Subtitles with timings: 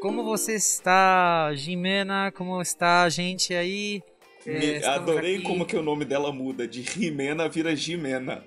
[0.00, 2.32] Como você está, Jimena?
[2.32, 4.02] Como está a gente aí?
[4.46, 5.44] É, adorei aqui.
[5.44, 6.66] como que o nome dela muda.
[6.66, 8.42] De Jimena vira Jimena.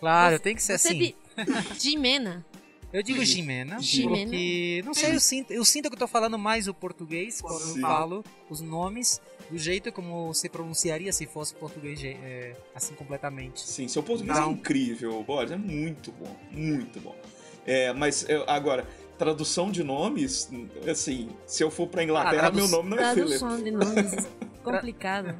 [0.00, 1.14] Claro, tem que ser você assim.
[1.78, 2.44] Jimena.
[2.92, 6.38] Eu digo Jimena, Jimena, porque não sei, eu sinto, eu sinto que eu tô falando
[6.38, 7.76] mais o português quando Sim.
[7.76, 9.18] eu falo os nomes
[9.50, 13.66] do jeito como se pronunciaria se fosse português é, assim completamente.
[13.66, 17.16] Sim, seu português é então, é incrível, Boris, é muito bom, muito bom.
[17.64, 18.86] É, mas eu, agora,
[19.22, 20.50] tradução de nomes,
[20.90, 23.38] assim, se eu for pra Inglaterra, ah, meu nome não é Philip.
[23.38, 24.28] Tradução de nomes,
[24.64, 25.36] complicado.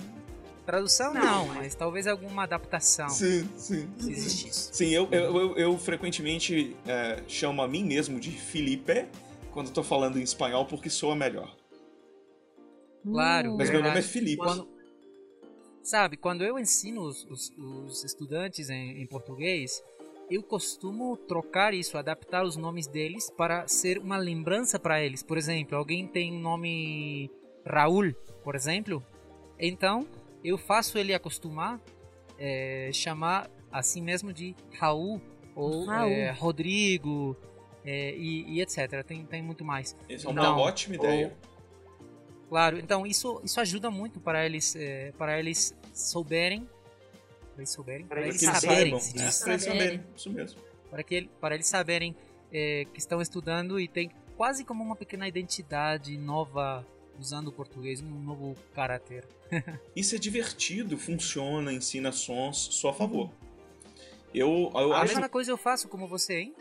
[0.65, 3.09] Tradução não, mas talvez alguma adaptação.
[3.09, 3.89] Sim, sim.
[3.99, 4.71] Se existisse.
[4.73, 9.09] Sim, eu, eu, eu, eu frequentemente é, chamo a mim mesmo de Felipe
[9.51, 11.53] quando estou falando em espanhol porque soa melhor.
[13.03, 13.57] Claro.
[13.57, 13.73] Mas verdade.
[13.73, 14.37] meu nome é Felipe.
[14.37, 14.69] Quando,
[15.83, 19.83] sabe, quando eu ensino os, os, os estudantes em, em português,
[20.33, 25.23] eu costumo trocar isso, adaptar os nomes deles para ser uma lembrança para eles.
[25.23, 27.31] Por exemplo, alguém tem nome
[27.67, 29.05] Raul, por exemplo,
[29.59, 30.07] então
[30.43, 31.81] eu faço ele acostumar
[32.39, 35.21] é, chamar assim mesmo de Raul
[35.55, 36.11] ou Raul.
[36.11, 37.37] É, Rodrigo
[37.85, 39.05] é, e, e, etc.
[39.07, 39.97] Tem, tem muito mais.
[40.09, 41.27] Isso é uma então, ótima ideia.
[41.29, 46.69] Ou, claro, então isso, isso ajuda muito para eles, é, para eles souberem.
[47.53, 48.07] Para eles souberem?
[48.07, 48.99] Para, eles saberem.
[48.99, 49.33] Saibam, né?
[49.41, 50.61] Para eles saberem, isso mesmo.
[50.91, 52.17] Para, que, para eles saberem
[52.53, 56.87] é, que estão estudando e tem quase como uma pequena identidade nova
[57.19, 59.27] usando o português, um novo caráter.
[59.95, 63.31] Isso é divertido, funciona, ensina sons, só a favor.
[64.35, 65.13] Eu, eu a acho...
[65.15, 66.55] mesma coisa eu faço como você, hein?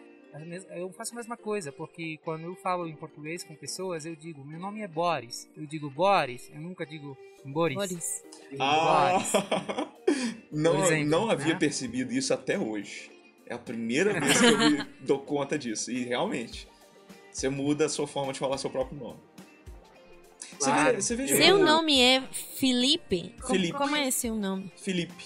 [0.71, 4.43] Eu faço a mesma coisa, porque quando eu falo em português com pessoas, eu digo,
[4.45, 5.49] meu nome é Boris.
[5.55, 7.75] Eu digo Boris, eu nunca digo Boris.
[7.75, 8.23] Boris.
[8.59, 9.33] Ah, Boris.
[10.51, 11.59] não, exemplo, não havia né?
[11.59, 13.11] percebido isso até hoje.
[13.45, 15.91] É a primeira vez que eu me dou conta disso.
[15.91, 16.67] E realmente,
[17.31, 19.19] você muda a sua forma de falar seu próprio nome.
[20.59, 21.01] Claro.
[21.01, 23.33] Você vê, você vê seu nome é Felipe?
[23.45, 23.71] Felipe.
[23.73, 24.71] Como, como é seu nome?
[24.77, 25.25] Felipe.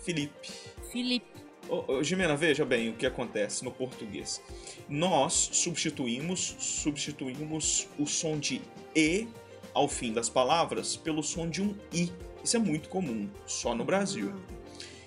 [0.00, 0.52] Felipe.
[0.90, 1.35] Felipe.
[1.68, 4.40] Ô, Jimena, veja bem o que acontece no português.
[4.88, 8.60] Nós substituímos, substituímos o som de
[8.94, 9.26] E
[9.74, 12.12] ao fim das palavras pelo som de um I.
[12.42, 14.32] Isso é muito comum, só no Brasil.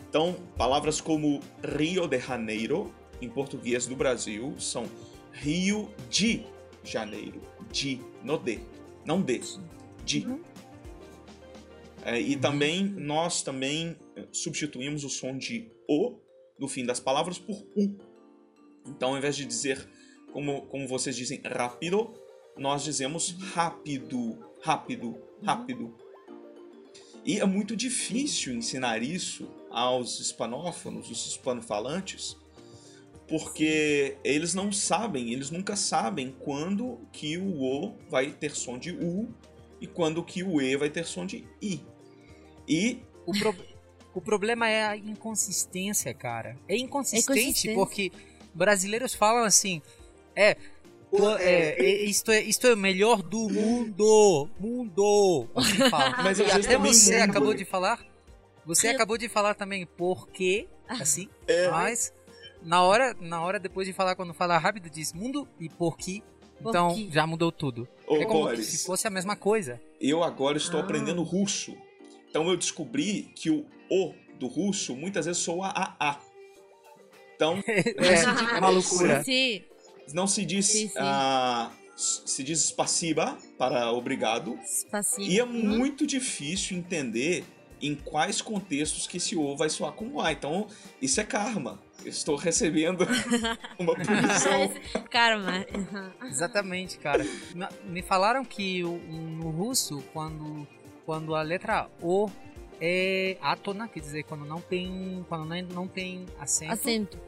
[0.10, 4.86] Então, palavras como Rio de Janeiro, em português do Brasil, são
[5.32, 6.44] Rio de
[6.84, 7.42] Janeiro.
[7.72, 8.60] De, no D
[9.10, 9.42] não de,
[10.06, 10.28] de.
[10.28, 10.40] Uhum.
[12.04, 12.42] É, e uhum.
[12.42, 16.18] também nós também eh, substituímos o som de o
[16.60, 17.96] no fim das palavras por u.
[18.86, 19.90] Então, ao invés de dizer
[20.32, 22.14] como, como vocês dizem rápido,
[22.58, 25.96] nós dizemos rápido, rápido, rápido.
[27.26, 32.36] E é muito difícil ensinar isso aos hispanófonos, os hispanofalantes,
[33.28, 38.92] porque eles não sabem, eles nunca sabem quando que o O vai ter som de
[38.92, 39.30] U
[39.80, 41.82] e quando que o E vai ter som de I.
[42.68, 43.56] E o, pro...
[44.20, 46.58] o problema é a inconsistência, cara.
[46.68, 48.12] É inconsistente é porque
[48.54, 49.82] brasileiros falam assim,
[50.36, 50.58] é,
[51.40, 54.50] é, é, isto, é, isto é o melhor do mundo.
[54.60, 55.48] Mundo.
[56.22, 57.30] Mas e até você mundo.
[57.30, 58.06] acabou de falar.
[58.66, 62.14] Você acabou de falar também porque, assim, é, mas
[62.62, 66.22] na hora, na hora depois de falar, quando falar rápido, diz mundo e porqui.
[66.62, 67.88] Então já mudou tudo.
[68.06, 69.82] Ô, é como Boris, se fosse a mesma coisa.
[70.00, 70.84] Eu agora estou ah.
[70.84, 71.76] aprendendo russo.
[72.30, 76.20] Então eu descobri que o O do russo muitas vezes soa a A.
[77.36, 77.62] Então.
[77.68, 79.24] é, é uma loucura.
[79.24, 79.64] Sim.
[80.14, 80.66] Não se diz.
[80.66, 81.00] Sim, sim.
[81.00, 84.58] Uh, se diz spasiba para obrigado.
[84.66, 85.30] Spasiba.
[85.30, 87.44] E é muito difícil entender
[87.82, 90.32] em quais contextos que esse O vai soar com A.
[90.32, 90.68] Então,
[91.02, 93.06] isso é karma estou recebendo
[93.78, 94.72] uma punição.
[95.10, 95.66] Karma.
[96.26, 97.26] Exatamente, cara.
[97.86, 100.68] Me falaram que no russo, quando,
[101.06, 102.30] quando a letra O
[102.82, 107.20] é átona, quer dizer, quando não tem, quando não tem acento, acento.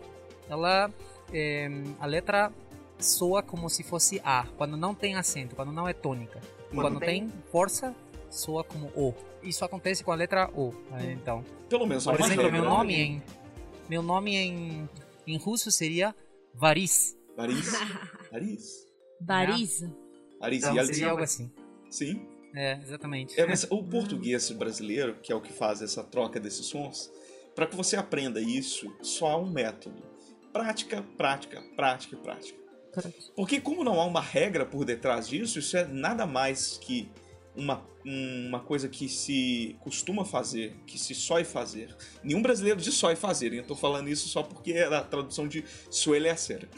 [0.50, 0.90] ela
[1.34, 1.70] é,
[2.00, 2.52] a letra
[3.00, 6.40] soa como se fosse A, quando não tem acento, quando não é tônica.
[6.70, 7.28] Quando, quando tem...
[7.28, 7.96] tem força,
[8.30, 9.14] soa como O.
[9.44, 10.74] Isso acontece com a letra O.
[10.92, 11.14] Né?
[11.14, 13.24] Então, pelo menos por exemplo, meu nome em
[13.90, 14.90] meu nome em,
[15.28, 16.16] em russo seria
[16.54, 17.18] Varis.
[17.36, 17.72] Varis?
[18.32, 18.88] Varis?
[19.22, 19.84] Varis.
[20.40, 20.64] Varis.
[20.64, 21.52] Então, seria algo assim.
[21.90, 22.31] Sim.
[22.54, 23.40] É, exatamente.
[23.40, 27.12] É, mas o português brasileiro, que é o que faz essa troca desses sons,
[27.56, 30.04] para que você aprenda isso, só há um método.
[30.52, 32.60] Prática, prática, prática e prática.
[33.36, 37.10] Porque como não há uma regra por detrás disso, isso é nada mais que
[37.56, 41.96] uma, uma coisa que se costuma fazer, que se sói fazer.
[42.24, 45.64] Nenhum brasileiro diz sói fazer, eu tô falando isso só porque é a tradução de
[45.90, 46.70] suele ser.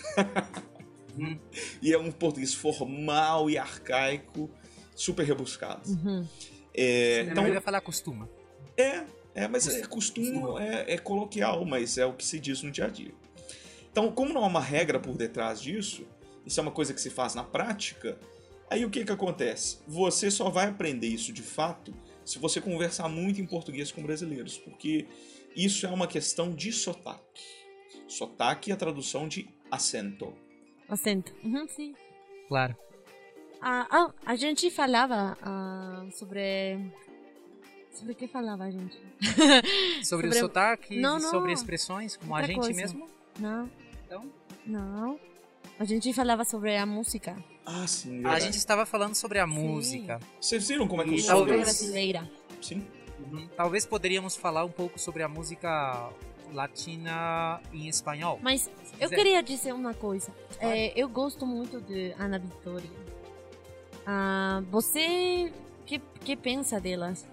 [1.18, 1.40] Uhum.
[1.82, 4.50] E é um português formal e arcaico,
[4.96, 5.90] super rebuscado.
[5.90, 6.28] Uhum.
[6.74, 8.28] É, então, eu ia falar costuma.
[8.76, 9.04] É,
[9.36, 12.86] é mas é, costume é, é coloquial, mas é o que se diz no dia
[12.86, 13.14] a dia.
[13.92, 16.06] Então, como não há uma regra por detrás disso,
[16.46, 18.18] isso é uma coisa que se faz na prática,
[18.70, 19.78] aí o que, que acontece?
[19.88, 21.94] Você só vai aprender isso de fato
[22.26, 25.06] se você conversar muito em português com brasileiros, porque
[25.56, 27.44] isso é uma questão de sotaque.
[28.08, 30.34] Sotaque é a tradução de acento.
[30.90, 31.94] Acento, uhum, sim.
[32.48, 32.76] Claro.
[33.66, 36.92] Ah, ah, a gente falava ah, sobre
[37.94, 39.00] Sobre o que falava a gente?
[40.04, 41.30] sobre, sobre o sotaque, não, não.
[41.30, 42.82] sobre expressões, como Outra a gente coisa.
[42.82, 43.08] mesmo?
[43.40, 43.70] Não.
[44.06, 44.26] Então?
[44.66, 45.20] Não.
[45.80, 47.38] A gente falava sobre a música.
[47.66, 48.14] Ah, sim.
[48.14, 48.36] Verdade.
[48.36, 49.54] A gente estava falando sobre a sim.
[49.54, 50.20] música.
[50.42, 52.30] Vocês viram como é que o som brasileira.
[52.62, 52.86] Sim.
[53.32, 53.48] Uhum.
[53.56, 56.10] Talvez poderíamos falar um pouco sobre a música
[56.52, 58.40] latina em espanhol.
[58.42, 58.70] Mas
[59.00, 60.32] eu queria dizer uma coisa.
[60.60, 62.90] É, eu gosto muito de Ana Vitória.
[64.06, 65.52] Ah, você
[65.86, 67.28] que que pensa delas?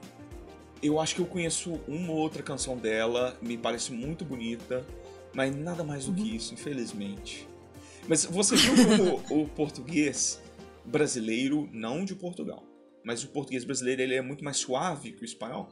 [0.83, 4.87] Eu acho que eu conheço uma ou outra canção dela, me parece muito bonita,
[5.35, 6.37] mas nada mais do que uhum.
[6.37, 7.49] isso, infelizmente.
[8.09, 10.41] Mas você viu como o português
[10.85, 12.65] brasileiro, não de Portugal,
[13.05, 15.69] mas o português brasileiro ele é muito mais suave que o espanhol?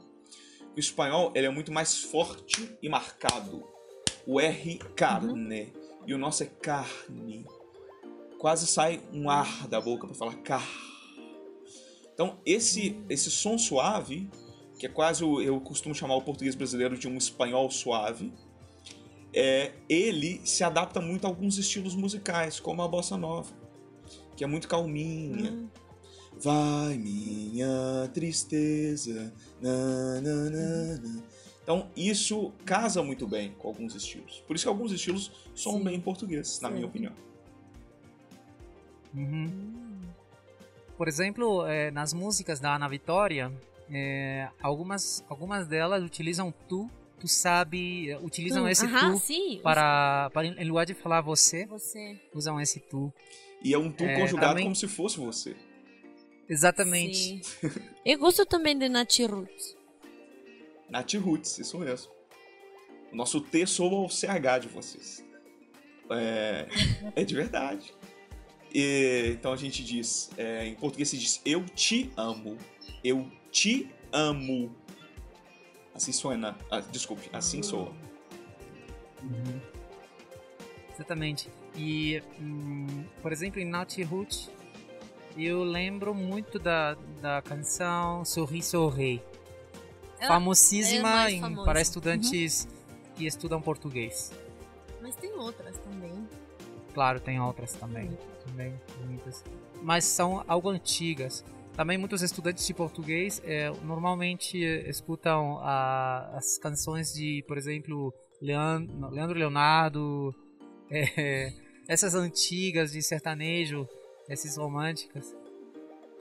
[0.75, 3.67] O espanhol ele é muito mais forte e marcado.
[4.27, 6.03] O R, carne, uhum.
[6.05, 7.45] e o nosso é carne.
[8.37, 10.88] Quase sai um ar da boca para falar car.
[12.19, 14.29] Então, esse, esse som suave
[14.77, 18.33] que é quase o, eu costumo chamar o português brasileiro de um espanhol suave.
[19.33, 23.53] É, ele se adapta muito a alguns estilos musicais, como a bossa nova,
[24.35, 25.51] que é muito calminha.
[25.51, 25.69] Hum.
[26.41, 29.33] Vai minha tristeza.
[29.61, 31.21] Na, na, na,
[31.63, 34.43] então isso casa muito bem com alguns estilos.
[34.45, 36.73] Por isso que alguns estilos são bem em português, na Sim.
[36.73, 37.13] minha opinião.
[39.13, 39.88] Uhum.
[40.99, 43.49] Por exemplo, é, nas músicas da Ana Vitória,
[43.89, 48.67] é, algumas, algumas delas utilizam tu, tu sabe, utilizam tu.
[48.67, 49.61] esse tu sim.
[49.63, 53.13] para, para, em lugar de falar você, você, usam esse tu.
[53.63, 54.65] E é um tu é, conjugado também...
[54.65, 55.55] como se fosse você.
[56.49, 57.43] Exatamente.
[58.05, 59.77] Eu gosto também de Nat Roots.
[60.89, 62.11] Nat Roots, isso mesmo.
[63.09, 65.25] O nosso T soa ao CH de vocês.
[66.11, 66.67] É,
[67.15, 67.93] é de verdade.
[68.73, 72.57] E, então a gente diz, é, em português se diz eu te amo,
[73.03, 74.75] eu te amo.
[75.93, 76.57] Assim suena.
[76.69, 77.91] Ah, desculpe, assim soa.
[79.21, 79.59] Uhum.
[80.93, 81.49] Exatamente.
[81.75, 84.49] E, hum, por exemplo, em Naughty Root,
[85.37, 89.21] eu lembro muito da, da canção Sorri Sorri.
[90.19, 93.15] É Famosíssima é para estudantes uhum.
[93.15, 94.31] que estudam português.
[95.01, 96.27] Mas tem outras também.
[96.93, 98.09] Claro, tem outras também.
[98.45, 98.73] Também,
[99.05, 99.43] muitas.
[99.81, 101.43] Mas são algo antigas.
[101.75, 109.09] Também muitos estudantes de português é, normalmente escutam a, as canções de, por exemplo, Leandro,
[109.09, 110.35] Leandro Leonardo,
[110.91, 111.53] é,
[111.87, 113.87] essas antigas de sertanejo,
[114.27, 115.35] essas românticas.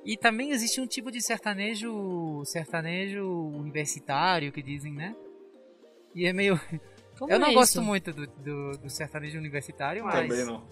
[0.05, 5.15] E também existe um tipo de sertanejo, sertanejo universitário que dizem, né?
[6.15, 6.59] E é meio.
[7.19, 10.29] Como Eu não é gosto muito do, do, do, sertanejo universitário, mas.
[10.29, 10.63] Também não.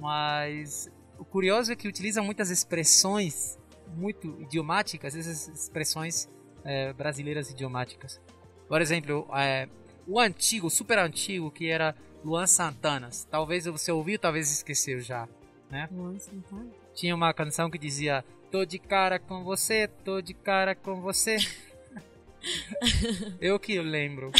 [0.00, 3.58] Mas o curioso é que utiliza muitas expressões
[3.94, 6.28] muito idiomáticas, essas expressões
[6.64, 8.20] é, brasileiras idiomáticas.
[8.66, 9.68] Por exemplo, é,
[10.06, 13.10] o antigo, super antigo, que era Luan Santana.
[13.30, 15.28] Talvez você ouviu, talvez esqueceu já,
[15.70, 15.88] né?
[15.92, 16.70] Luan Santana?
[16.94, 21.36] Tinha uma canção que dizia Tô de cara com você, tô de cara com você.
[23.40, 24.30] eu que lembro.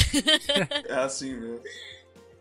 [0.89, 1.61] É assim mesmo.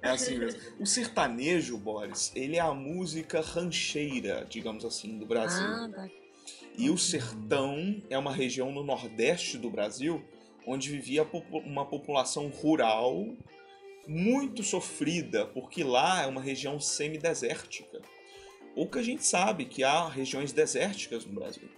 [0.02, 0.60] É assim mesmo.
[0.80, 5.66] O sertanejo, Boris, ele é a música rancheira, digamos assim, do Brasil.
[5.66, 6.10] Ah, tá.
[6.78, 10.24] E o sertão é uma região no nordeste do Brasil
[10.66, 11.28] onde vivia
[11.66, 13.28] uma população rural
[14.08, 18.02] muito sofrida, porque lá é uma região semidesértica.
[18.74, 21.70] Pouca gente sabe que há regiões desérticas no Brasil,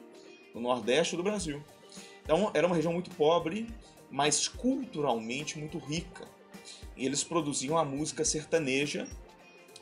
[0.53, 1.63] no nordeste do Brasil.
[2.23, 3.67] Então era uma região muito pobre,
[4.09, 6.27] mas culturalmente muito rica.
[6.95, 9.07] E eles produziam a música sertaneja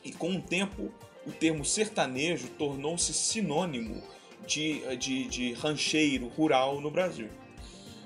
[0.03, 0.91] e com o tempo
[1.25, 4.01] o termo sertanejo tornou-se sinônimo
[4.47, 7.29] de, de, de rancheiro rural no Brasil.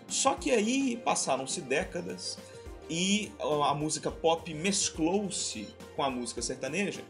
[0.08, 2.38] Só que aí passaram-se décadas
[2.89, 7.04] e a música pop mesclou-se com a música sertaneja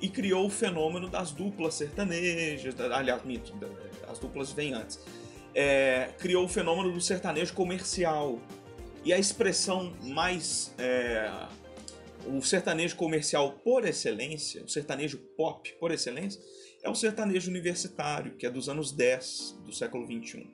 [0.00, 2.78] e criou o fenômeno das duplas sertanejas.
[2.92, 3.52] Aliás, mito,
[4.08, 5.00] as duplas vêm antes.
[5.58, 8.38] É, criou o fenômeno do sertanejo comercial.
[9.02, 11.30] E a expressão mais é,
[12.26, 16.40] o sertanejo comercial por excelência, o sertanejo pop por excelência,
[16.82, 20.46] é o sertanejo universitário, que é dos anos 10 do século 21.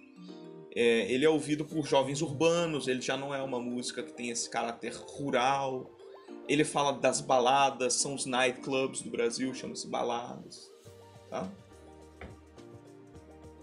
[0.74, 4.30] É, ele é ouvido por jovens urbanos, ele já não é uma música que tem
[4.30, 5.90] esse caráter rural.
[6.48, 10.70] Ele fala das baladas, são os nightclubs do Brasil, chama-se baladas.
[11.28, 11.50] Tá?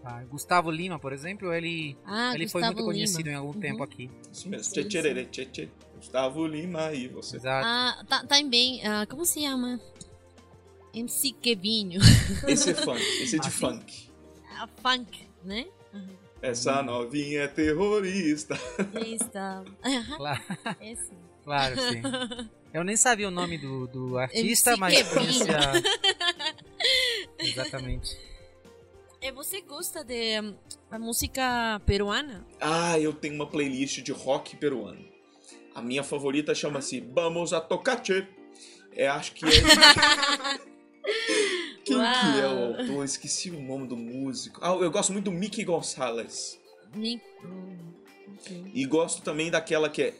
[0.03, 3.31] Ah, Gustavo Lima, por exemplo, ele, ah, ele foi muito conhecido Lima.
[3.31, 3.59] em algum uhum.
[3.59, 4.09] tempo aqui.
[4.31, 5.69] Tchê, tchê.
[5.95, 7.35] Gustavo Lima e você.
[7.35, 7.67] Exato.
[7.67, 9.79] Ah, tá, também, uh, como se chama?
[10.93, 12.01] MC Kevinho.
[12.47, 14.09] Esse é funk, esse é de ah, funk.
[14.57, 15.67] Ah, funk, né?
[15.93, 16.07] Uhum.
[16.41, 18.55] Essa novinha é terrorista.
[18.55, 19.63] Terrorista.
[20.17, 20.41] Claro.
[20.81, 21.11] Esse.
[21.41, 22.01] Claro, sim.
[22.71, 25.59] Eu nem sabia o nome do, do artista, MC mas conhecia.
[27.39, 28.15] Exatamente.
[29.21, 30.55] E você gosta de um,
[30.99, 32.45] música peruana?
[32.59, 35.05] Ah, eu tenho uma playlist de rock peruano.
[35.75, 38.25] A minha favorita chama-se Vamos a Tocache.
[38.93, 39.49] É, acho que é.
[41.83, 42.13] Quem Uau.
[42.13, 43.03] que é o autor?
[43.03, 44.59] Esqueci o nome do músico.
[44.63, 46.57] Ah, eu gosto muito do Mickey Gonçalves.
[46.95, 47.21] Mickey.
[48.73, 50.13] E gosto também daquela que é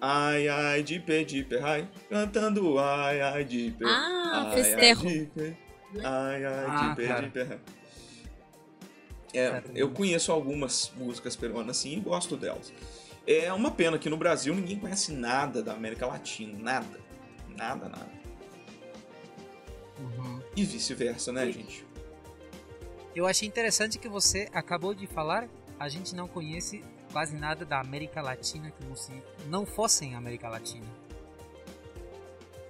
[0.00, 1.88] Ai, ai, de pé, de pé, ai.
[2.08, 3.84] Cantando ai, ai, de pé.
[3.86, 5.06] Ah, ai, festejo.
[5.06, 5.56] Ai, de pé,
[6.02, 7.60] ai, ai, ah, de pé, de pé.
[9.32, 12.72] É, eu conheço algumas músicas peruanas assim e gosto delas.
[13.26, 16.58] É uma pena que no Brasil ninguém conhece nada da América Latina.
[16.58, 17.00] Nada.
[17.56, 18.10] Nada, nada.
[19.98, 20.40] Uhum.
[20.56, 21.52] E vice-versa, né, e...
[21.52, 21.86] gente?
[23.14, 25.48] Eu achei interessante que você acabou de falar.
[25.78, 26.82] A gente não conhece
[27.12, 29.12] quase nada da América Latina como se
[29.46, 30.86] não fossem América Latina.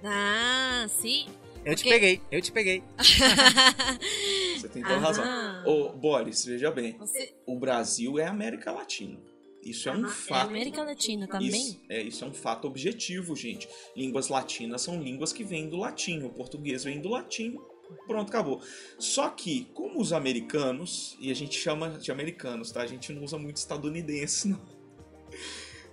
[0.03, 1.27] Ah, sim.
[1.63, 2.83] Eu te peguei, eu te peguei.
[4.61, 5.25] Você tem toda razão.
[5.65, 6.97] Ô, Boris, veja bem.
[6.97, 7.33] Você...
[7.45, 9.19] O Brasil é América Latina.
[9.63, 10.47] Isso é um fato.
[10.47, 11.49] É América Latina também?
[11.49, 13.69] Isso é, isso é um fato objetivo, gente.
[13.95, 16.23] Línguas latinas são línguas que vêm do latim.
[16.23, 17.59] O português vem do latim.
[18.07, 18.61] Pronto, acabou.
[18.97, 22.81] Só que, como os americanos, e a gente chama de americanos, tá?
[22.81, 24.61] A gente não usa muito estadunidense, não.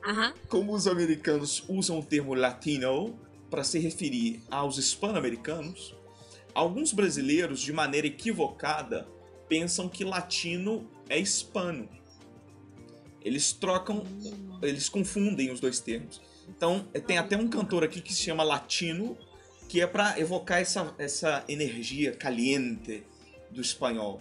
[0.06, 0.32] Uhum.
[0.48, 3.18] Como os americanos usam o termo latino
[3.50, 5.94] para se referir aos hispano-americanos,
[6.54, 9.06] alguns brasileiros, de maneira equivocada,
[9.48, 11.88] pensam que latino é hispano.
[13.24, 14.04] Eles trocam,
[14.62, 16.20] eles confundem os dois termos.
[16.48, 19.16] Então, tem até um cantor aqui que se chama Latino,
[19.68, 23.04] que é para evocar essa, essa energia caliente
[23.50, 24.20] do espanhol.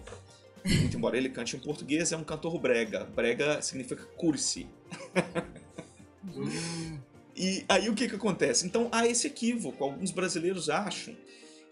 [0.64, 3.04] Muito embora ele cante em português, é um cantor brega.
[3.04, 4.66] Brega significa cursi.
[7.34, 8.66] e aí o que que acontece?
[8.66, 9.82] Então há esse equívoco.
[9.82, 11.16] Alguns brasileiros acham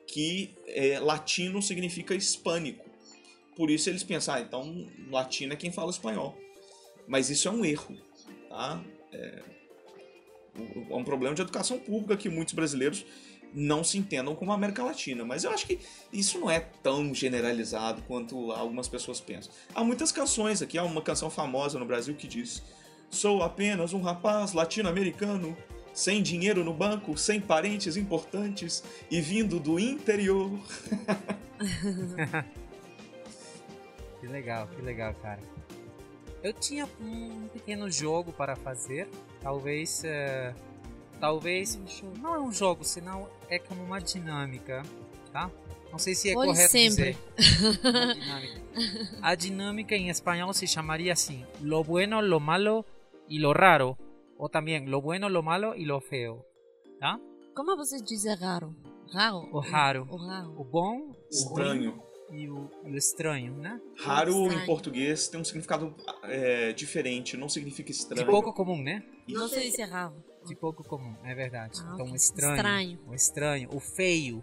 [0.07, 2.85] que é, latino significa hispânico.
[3.57, 6.37] Por isso eles pensam, ah, então latino é quem fala espanhol.
[7.07, 7.97] Mas isso é um erro,
[8.49, 8.83] tá?
[9.13, 9.43] É,
[10.91, 13.05] é um problema de educação pública que muitos brasileiros
[13.55, 15.25] não se entendam como América Latina.
[15.25, 15.79] Mas eu acho que
[16.13, 19.53] isso não é tão generalizado quanto algumas pessoas pensam.
[19.75, 22.63] Há muitas canções aqui, há uma canção famosa no Brasil que diz:
[23.11, 25.57] Sou apenas um rapaz latino-americano,
[25.97, 30.51] sem dinheiro no banco, sem parentes importantes e vindo do interior.
[34.21, 35.41] que legal, que legal, cara.
[36.43, 39.09] Eu tinha um pequeno jogo para fazer,
[39.41, 40.03] talvez.
[40.05, 40.55] Uh,
[41.19, 41.81] talvez.
[42.21, 44.83] Não é um jogo, senão é como uma dinâmica,
[45.33, 45.51] tá?
[45.91, 47.17] Não sei se é Olhe correto sempre.
[47.39, 48.15] dizer.
[48.15, 48.61] dinâmica.
[49.23, 52.85] A dinâmica em espanhol se chamaria assim: lo bueno, lo malo
[53.31, 53.97] y lo raro.
[54.39, 56.45] Ou também lo bueno, lo malo y lo feo.
[57.01, 57.19] Tá?
[57.55, 58.75] Como você diz raro?
[59.13, 59.49] Raro?
[59.53, 60.07] O raro.
[60.11, 60.55] O, raro.
[60.59, 61.93] o bom, estranho.
[61.93, 63.81] O e o, e o estranho, né?
[63.99, 64.63] Raro estranho.
[64.63, 68.25] em português tem um significado é, diferente, não significa estranho.
[68.25, 69.03] De pouco comum, né?
[69.29, 70.15] Não sei se é raro.
[70.45, 71.81] De pouco comum, é verdade.
[71.83, 72.57] Ah, então, o estranho.
[72.57, 73.01] Estranho.
[73.07, 74.43] O estranho, o feio.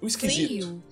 [0.00, 0.48] O esquisito.
[0.48, 0.82] Feio.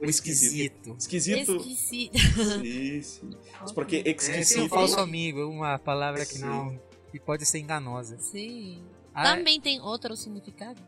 [0.00, 0.96] O esquisito.
[0.98, 1.56] Esquisito.
[1.56, 2.64] Esquisito.
[2.64, 3.28] Isso.
[3.74, 4.60] Porque esquisito.
[4.60, 6.80] É, um falso amigo, uma palavra que não.
[7.10, 8.18] Que pode ser enganosa.
[8.18, 8.84] Sim.
[9.14, 10.80] Ah, Também tem outro significado?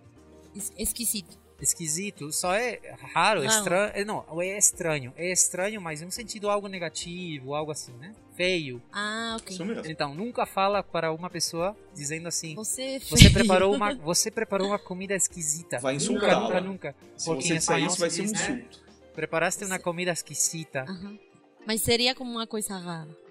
[0.76, 2.80] Esquisito esquisito, só é
[3.14, 3.92] raro, estranho.
[3.94, 5.12] É, não, é estranho.
[5.16, 8.12] É estranho, mas em um sentido algo negativo, algo assim, né?
[8.34, 8.82] Feio.
[8.92, 9.54] Ah, ok.
[9.54, 9.86] Isso mesmo.
[9.86, 14.68] Então, nunca fala para uma pessoa dizendo assim: Você, é você preparou uma Você preparou
[14.68, 15.78] uma comida esquisita.
[15.78, 16.40] Vai insultar.
[16.40, 16.96] Nunca, nunca, nunca.
[17.16, 18.32] Se Porque você disser isso, vai ser um né?
[18.32, 18.80] insulto.
[18.80, 18.92] Né?
[19.14, 20.84] Preparaste uma comida esquisita.
[20.88, 21.18] Uhum.
[21.66, 23.21] Mas seria como uma coisa rara.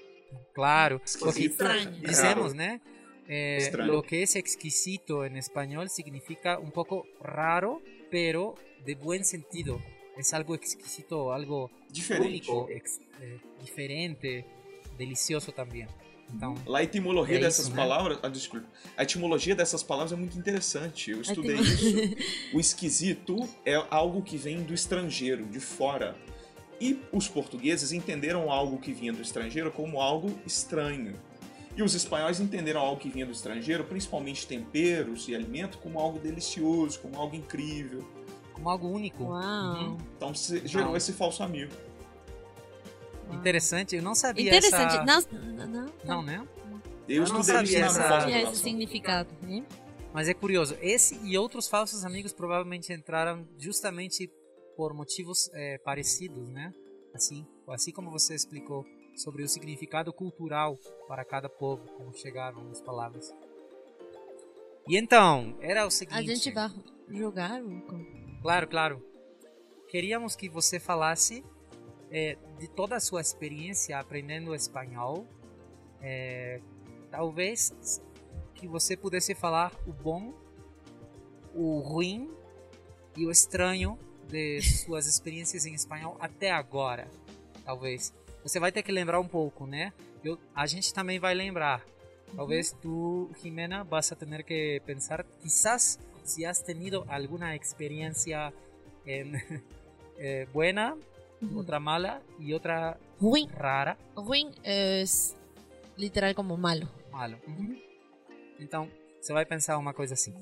[0.54, 1.02] Claro.
[1.20, 1.92] Porque estranho.
[2.02, 2.82] dizemos, né?
[3.28, 9.80] Eh, lo que es exquisito en español significa un poco raro, pero de buen sentido.
[10.18, 14.46] Es algo exquisito, algo diferente, único, ex, eh, diferente,
[14.98, 15.88] delicioso también.
[16.34, 17.82] Então, a etimologia é dessas isso, né?
[17.82, 18.20] palavras.
[18.24, 18.66] Ah, desculpa.
[18.96, 21.12] A etimologia dessas palavras é muito interessante.
[21.12, 21.86] Eu estudei isso.
[22.54, 26.16] O esquisito é algo que vem do estrangeiro, de fora.
[26.82, 31.16] E os portugueses entenderam algo que vinha do estrangeiro como algo estranho.
[31.78, 36.18] E os espanhóis entenderam algo que vinha do estrangeiro, principalmente temperos e alimento, como algo
[36.18, 38.04] delicioso, como algo incrível.
[38.52, 39.26] Como algo único.
[39.26, 39.76] Uau.
[39.76, 39.98] Uhum.
[40.18, 41.72] Então gerou esse falso amigo.
[43.32, 44.96] Interessante, eu não sabia Interessante.
[44.96, 45.06] Essa...
[45.06, 46.44] Não, não, não, né?
[47.08, 48.28] Eu, eu não sabia essa...
[48.28, 49.30] esse significado.
[49.44, 49.64] Né?
[50.12, 54.30] Mas é curioso, esse e outros falsos amigos provavelmente entraram justamente
[54.82, 56.74] por motivos é, parecidos, né?
[57.14, 58.84] Assim, assim como você explicou
[59.16, 60.76] sobre o significado cultural
[61.08, 63.32] para cada povo, como chegaram as palavras.
[64.88, 66.18] E então, era o seguinte...
[66.18, 66.72] A gente vai
[67.12, 67.62] jogar?
[68.42, 69.06] Claro, claro.
[69.88, 71.46] Queríamos que você falasse
[72.10, 75.28] é, de toda a sua experiência aprendendo espanhol,
[76.02, 76.60] é,
[77.12, 78.02] talvez
[78.56, 80.34] que você pudesse falar o bom,
[81.54, 82.32] o ruim
[83.16, 84.00] e o estranho
[84.32, 87.08] de suas experiências em espanhol até agora,
[87.66, 88.14] talvez.
[88.44, 89.94] Você vai ter que lembrar um pouco, né?
[90.24, 91.84] Eu, a gente também vai lembrar.
[92.36, 98.54] Talvez tu, Jimena, vas a tener que pensar, quizás si has tenido alguna experiencia
[99.06, 99.36] en,
[100.18, 100.96] eh, buena
[101.56, 102.22] otra mala
[102.54, 103.48] otra ruim.
[103.48, 103.98] rara.
[104.16, 105.04] Ruim é
[105.98, 106.88] literal como malo.
[107.12, 107.38] Malo.
[107.48, 107.82] Uhum.
[108.60, 110.34] Então, você vai pensar uma coisa assim.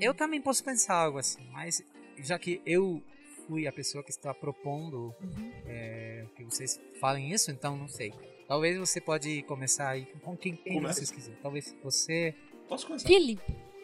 [0.00, 1.82] Eu também posso pensar algo assim, mas
[2.18, 3.02] já que eu
[3.50, 5.52] fui a pessoa que está propondo uhum.
[5.66, 8.14] é, que vocês falem isso, então não sei.
[8.46, 11.36] Talvez você pode começar aí com quem, quem vocês quiserem.
[11.42, 12.32] Talvez você...
[12.68, 13.08] Posso começar?
[13.08, 13.42] Felipe.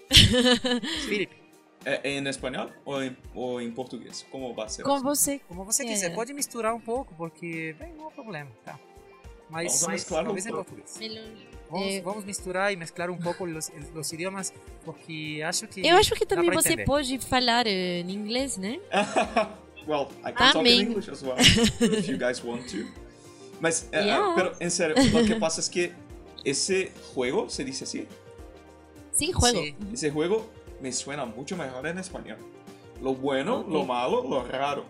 [1.08, 1.34] Felipe.
[1.84, 4.24] É, é em espanhol ou em, ou em português?
[4.30, 5.40] Como você.
[5.48, 5.86] Como você é.
[5.86, 6.14] quiser.
[6.14, 8.78] Pode misturar um pouco, porque bem, não há problema, tá?
[9.48, 10.98] Mas, vamos mas mesclar talvez em português.
[11.70, 12.00] Vamos, é...
[12.00, 14.52] vamos, misturar e mesclar um pouco os, os, idiomas,
[14.84, 15.86] porque acho que.
[15.86, 16.84] Eu acho que também você entender.
[16.84, 18.80] pode falar uh, em inglês, né?
[19.86, 22.86] well, I can talk in English as well, if you guys want to.
[23.60, 24.34] Mas, uh, yeah.
[24.34, 25.92] pero, en serio, lo que pasa es que
[26.44, 28.06] ese juego, ¿se dice así?
[29.12, 29.62] Sí, juego.
[29.62, 29.74] Sí.
[29.92, 30.46] Ese juego
[30.80, 32.38] me suena mucho mejor en español.
[33.02, 33.72] Lo bueno, okay.
[33.72, 34.84] lo malo, lo raro.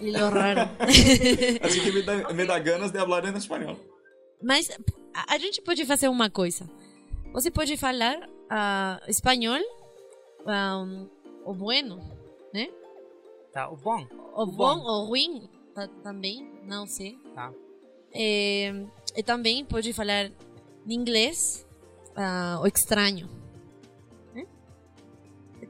[0.00, 0.68] E lo raro.
[0.80, 3.78] Así que me dá, me dá ganas de falar em espanhol.
[4.42, 4.70] Mas
[5.12, 6.68] a, a, gente pode fazer uma coisa.
[7.32, 9.60] Você pode falar uh, espanhol,
[10.46, 11.08] um,
[11.44, 11.98] o bueno,
[12.52, 12.68] né?
[13.52, 14.06] Tá, o bom.
[14.34, 17.18] O, o bom, bom, o ruim tá, também, não sei.
[17.34, 17.52] Tá.
[18.12, 18.72] É,
[19.16, 20.30] e também pode falar
[20.86, 21.66] em inglês
[22.16, 23.28] uh, o estranho.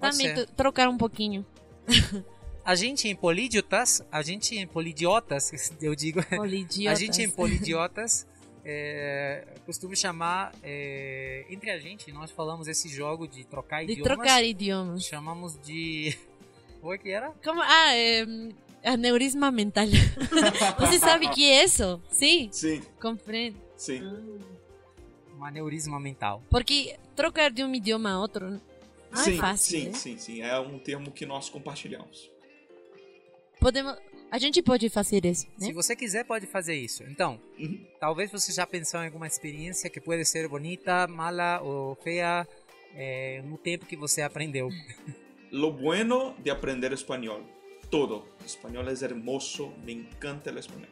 [0.00, 1.46] Também trocar um pouquinho.
[2.64, 6.98] A gente em Polidiotas, a gente em Polidiotas, eu digo, Polidiotas.
[6.98, 8.26] a gente em Polidiotas
[8.64, 14.10] é, costumo chamar, é, entre a gente, nós falamos esse jogo de trocar de idiomas.
[14.10, 15.04] De trocar idiomas.
[15.04, 16.16] Chamamos de...
[16.80, 17.30] Como é que era?
[17.42, 17.62] Como?
[17.62, 18.26] Ah, é,
[18.84, 19.86] aneurisma mental.
[20.78, 22.00] Você sabe que é isso?
[22.10, 22.48] Sim?
[22.52, 22.82] Sim.
[23.00, 23.58] Compreendo.
[23.76, 24.02] Sim.
[25.38, 26.42] Um aneurisma mental.
[26.50, 28.60] Porque trocar de um idioma a outro
[29.10, 29.94] ah, sim, é fácil, sim, né?
[29.94, 30.42] sim, sim.
[30.42, 32.30] É um termo que nós compartilhamos.
[33.60, 33.96] Podemos,
[34.34, 35.66] a gente pode fazer isso, né?
[35.66, 37.04] Se você quiser, pode fazer isso.
[37.04, 37.86] Então, uhum.
[38.00, 42.44] talvez você já pensou em alguma experiência que pode ser bonita, mala ou feia
[42.96, 44.68] é, no tempo que você aprendeu.
[45.52, 47.42] Lo bueno de aprender espanhol.
[47.88, 48.24] Todo.
[48.44, 50.90] Espanhol é hermoso, me encanta o espanhol.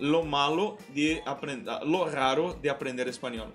[0.00, 3.52] Lo malo de aprender, lo raro de aprender espanhol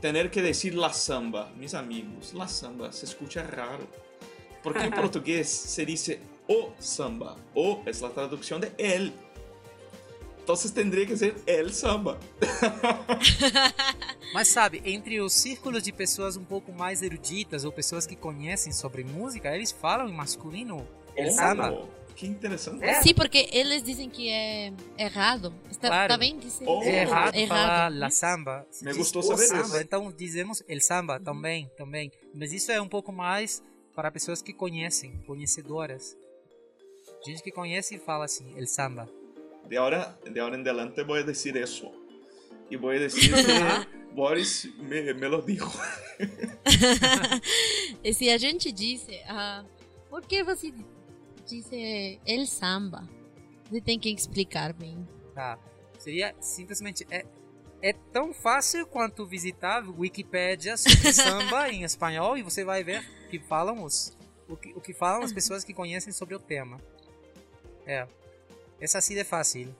[0.00, 3.84] tener que decir la samba, mis amigos, la samba se escucha raro.
[4.62, 9.12] Porque en portugués se dice o samba, o es la traducción de el.
[10.40, 12.18] Entonces tendría que ser el samba.
[14.32, 18.72] Mas sabe, entre os círculos de pessoas um pouco mais eruditas ou pessoas que conhecem
[18.72, 21.88] sobre música, eles falam em masculino el oh, samba.
[22.16, 22.82] Que interessante.
[22.82, 23.02] É.
[23.02, 25.54] Sim, porque eles dizem que é errado.
[25.70, 26.08] Está, claro.
[26.08, 26.82] tá bem dizer oh.
[26.82, 28.66] É errado, errado falar la samba.
[28.80, 29.76] Me gostou saber samba, isso.
[29.76, 32.10] Então dizemos el samba também, também.
[32.34, 33.62] Mas isso é um pouco mais
[33.94, 36.16] para pessoas que conhecem, conhecedoras.
[37.24, 39.08] Gente que conhece e fala assim, el samba.
[39.66, 41.90] De agora, de agora em diante vou dizer isso.
[42.70, 43.28] E vou dizer que
[44.14, 45.70] Boris me, me lo dijo.
[48.02, 49.66] e se a gente disse, uh,
[50.08, 50.72] por que você
[51.48, 51.68] diz
[52.26, 53.08] el samba.
[53.68, 55.06] Você tem que explicar bem.
[55.34, 55.58] Tá.
[55.98, 57.06] Seria simplesmente.
[57.10, 57.24] É,
[57.80, 63.38] é tão fácil quanto visitar Wikipedia sobre samba em espanhol e você vai ver que
[63.38, 64.16] falam os,
[64.48, 66.78] o que, o que falam as pessoas que conhecem sobre o tema.
[67.88, 68.06] É.
[68.80, 69.74] É assim de fácil.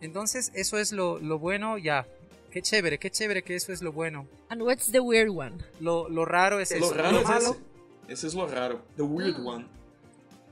[0.00, 2.06] Entonces, eso es lo, lo bueno, ya.
[2.50, 4.26] Qué chévere, qué chévere que eso es lo bueno.
[4.50, 5.58] And what's the weird one?
[5.80, 6.94] Lo, lo raro es Lo eso.
[6.94, 8.12] raro Lo es malo, ese.
[8.12, 8.82] Ese es lo raro.
[8.96, 9.66] The weird one.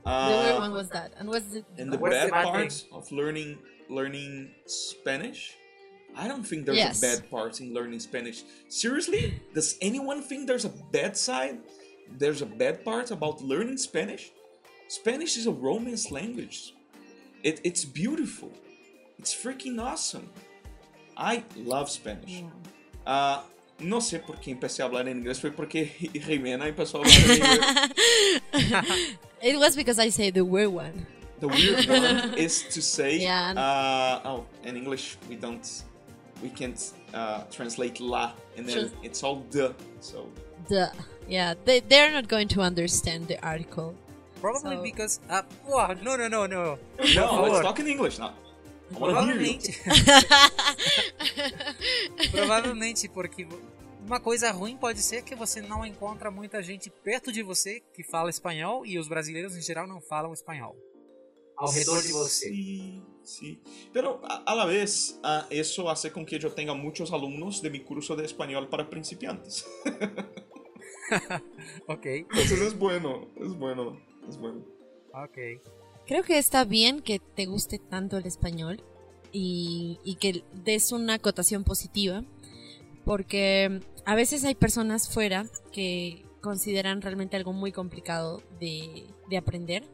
[0.04, 1.12] the weird Uh, one was that.
[1.18, 3.58] And what's the and the What's bad the bad parts of learning
[3.90, 5.56] learning Spanish?
[6.16, 6.98] I don't think there's Yes.
[6.98, 8.44] a bad part in learning Spanish.
[8.68, 9.40] Seriously?
[9.52, 11.58] Does anyone think there's a bad side?
[12.18, 14.32] There's a bad part about learning Spanish?
[14.90, 16.74] Spanish is a Romance language.
[17.44, 18.50] It, it's beautiful.
[19.20, 20.28] It's freaking awesome.
[21.16, 22.42] I love Spanish.
[23.06, 23.44] Ah,
[23.78, 25.86] no sé por qué empecé a hablar en inglés, fue porque
[26.26, 29.16] Jimena empezó a hablar en inglés.
[29.42, 31.06] It was because I say the weird one.
[31.38, 33.52] The weird one is to say, Yeah.
[33.56, 35.84] uh, oh, in English we don't,
[36.42, 39.72] we can't uh, translate la, and then it's all the.
[40.00, 40.26] So
[40.68, 40.90] The
[41.28, 43.94] yeah, they they're not going to understand the article.
[44.40, 45.20] Probably So- because.
[45.28, 46.78] Ah, wow, no, no, no, no.
[46.98, 48.32] no, let's talk in English now.
[48.92, 49.78] Provavelmente.
[52.32, 53.46] Provavelmente porque
[54.04, 58.02] uma coisa ruim pode ser que você não encontra muita gente perto de você que
[58.02, 60.76] fala espanhol e os brasileiros em geral não falam espanhol.
[61.56, 62.48] Ao redor de você.
[62.48, 63.60] Sí, sí.
[63.92, 67.80] Pero a, la vez, ah, eso hace con que yo tenga muchos alumnos de mi
[67.80, 69.66] curso de español para principiantes.
[71.88, 74.64] Ok, Entonces es bueno, es bueno, es bueno.
[75.12, 75.62] ok.
[76.06, 78.82] Creo que está bien que te guste tanto el español
[79.32, 82.24] y, y que des una acotación positiva,
[83.04, 89.84] porque a veces hay personas fuera que consideran realmente algo muy complicado de, de aprender.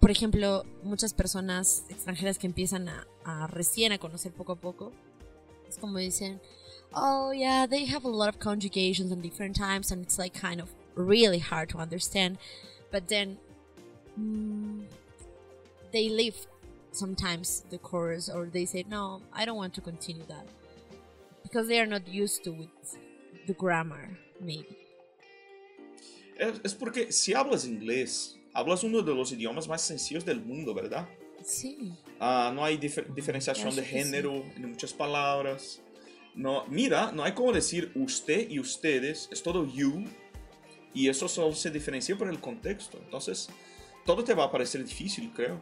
[0.00, 4.92] Por ejemplo, muchas personas extranjeras que empiezan a, a recién a conocer poco a poco,
[5.68, 6.40] es como dicen,
[6.92, 10.60] oh yeah, they have a lot of conjugations and different times and it's like kind
[10.60, 12.38] of really hard to understand.
[12.90, 13.36] But then
[14.18, 14.82] mm,
[15.92, 16.36] they leave
[16.92, 20.46] sometimes the chorus or they say no i don't want to continue that
[21.42, 22.98] because they are not used to it,
[23.46, 24.08] the grammar
[24.40, 24.76] maybe
[26.38, 31.06] Es, porque si hablas inglés, hablas uno de los idiomas más sencillos del mundo, ¿verdad?
[31.44, 33.94] sí Ah, no hay difer- diferenciación Acho de que sí.
[34.04, 35.80] género en muchas palabras.
[36.34, 40.04] No, mira, no hay como decir usted y ustedes, es todo you.
[40.94, 42.98] Y eso solo se diferencia por el contexto.
[42.98, 43.48] Entonces,
[44.04, 45.60] todo te va a parecer difícil, creo.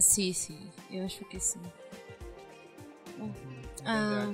[0.00, 0.58] Sí sí
[0.90, 1.60] eu acho que sim
[3.18, 4.30] É Ah.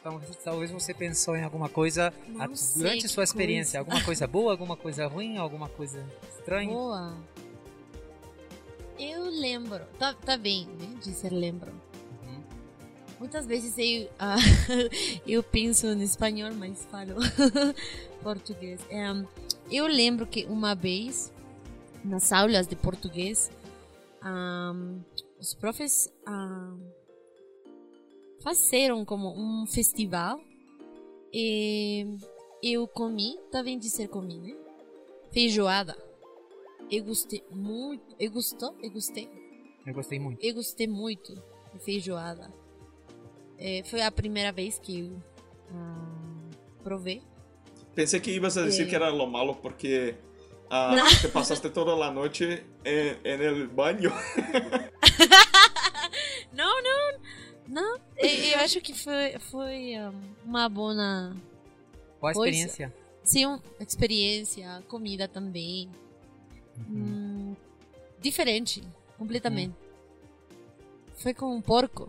[0.00, 3.78] Então, talvez você pensou em alguma coisa a- durante sua experiência.
[3.82, 3.96] coisa.
[3.96, 6.02] Alguma coisa boa, alguma coisa ruim, alguma coisa
[6.38, 6.72] estranha.
[6.72, 7.14] boa
[8.98, 11.72] eu lembro tá, tá bem né dizer lembro.
[13.18, 14.36] Muitas vezes eu ah,
[15.26, 17.14] eu penso em espanhol mas falo
[18.22, 19.26] português Em,
[19.70, 21.32] eu lembro que uma vez
[22.04, 23.50] nas aulas de português
[24.22, 25.04] am,
[25.40, 26.80] os profs am,
[28.42, 30.40] fizeram como um festival
[31.32, 32.18] e
[32.62, 34.56] eu comi, bem dizer comi, né?
[35.30, 35.96] Feijoada.
[36.90, 38.14] Eu gostei muito.
[38.18, 38.74] Eu gostou?
[38.82, 39.28] Eu gostei.
[39.86, 40.42] Eu gostei muito.
[40.42, 41.34] Eu gostei muito
[41.72, 42.52] de feijoada.
[43.58, 45.22] É, foi a primeira vez que eu
[45.72, 46.50] ah,
[46.82, 47.22] provei.
[47.94, 48.86] Pensé que ibas a decir Eh.
[48.90, 50.14] que era lo malo porque
[50.70, 51.04] ah, No.
[51.20, 54.12] te pasaste toda la noche en, en el baño.
[56.52, 57.18] Não, não,
[57.68, 57.98] não.
[58.16, 59.94] Eu, eu acho que foi, foi
[60.44, 61.34] uma boa, a
[62.20, 62.94] Pois- experiência?
[63.22, 65.90] sim, uma experiência, comida também.
[66.88, 67.54] Hum,
[68.20, 68.82] diferente,
[69.18, 69.74] completamente.
[71.16, 72.08] Foi com um porco.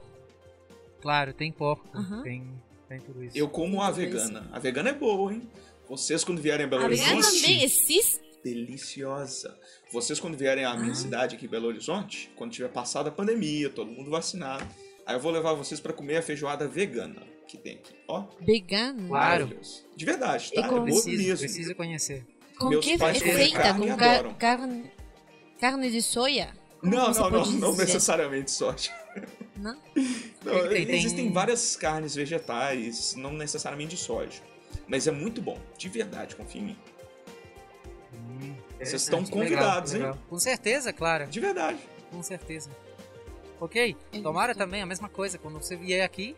[1.01, 2.23] Claro, tem porco, Aham.
[2.23, 2.51] tem,
[2.89, 3.37] tem tudo isso.
[3.37, 4.49] Eu como a vegana.
[4.51, 5.47] A vegana é boa, hein?
[5.89, 7.41] Vocês quando vierem a Belo A vegana Horizonte...
[7.41, 8.21] também existe.
[8.43, 9.57] deliciosa.
[9.91, 10.95] Vocês, quando vierem à minha Ah.
[10.95, 14.65] cidade aqui em Belo Horizonte, quando tiver passado a pandemia, todo mundo vacinado,
[15.05, 17.93] aí eu vou levar vocês pra comer a feijoada vegana que tem aqui.
[18.07, 19.07] Ó, Vegano.
[19.07, 19.49] Claro.
[19.95, 20.61] De verdade, E tá?
[20.61, 21.37] É com- boa preciso, mesmo.
[21.39, 22.25] preciso conhecer.
[22.59, 23.57] Com Meus que pais é comem feita?
[23.59, 24.91] carne e Com car carne,
[25.59, 26.53] carne de soia?
[26.81, 28.91] Como Não, não, não, não necessariamente soja.
[29.57, 29.77] Não?
[30.45, 34.41] Não, Tem- tem- existem várias carnes vegetais, não necessariamente de soja.
[34.87, 36.77] Mas é muito bom, de verdade, confia em mim.
[38.13, 39.99] Hum, Vocês estão convidados, hein?
[40.01, 40.17] legal.
[40.29, 41.27] Com certeza, claro.
[41.27, 41.79] De verdade.
[42.11, 42.69] Com certeza.
[43.59, 43.95] Ok?
[44.13, 45.37] Eu Tomara também a mesma coisa.
[45.37, 46.35] Quando você vier aqui,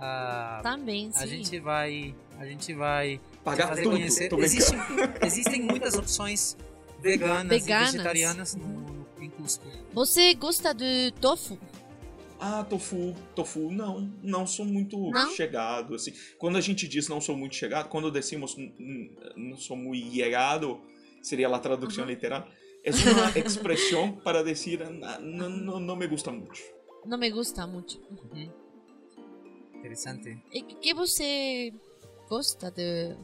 [0.00, 1.26] a, Também, a sim.
[1.28, 2.14] gente vai.
[2.40, 3.92] A gente vai Pagar fazer tudo.
[3.92, 4.32] conhecer.
[4.38, 4.78] Existem,
[5.24, 6.56] existem muitas opções
[7.00, 7.88] veganas, Veganas.
[7.90, 9.64] e vegetarianas no, no, em Cusco.
[9.92, 11.56] Você gosta de tofu?
[12.44, 15.30] Ah, tofu, tofu, não, não sou muito Não?
[15.30, 16.12] chegado, assim.
[16.38, 20.12] Quando a gente diz não sou muito chegado, quando decimos "N- n- não sou muito
[20.12, 20.80] llegado,
[21.22, 22.48] seria a tradução literal,
[22.82, 26.60] é uma expressão para dizer "Na- não, não, não me gusta muito.
[27.06, 28.00] Não me gusta muito.
[28.10, 28.50] Uhum.
[29.76, 30.36] Interessante.
[30.52, 31.72] E que você
[32.28, 33.14] gosta de,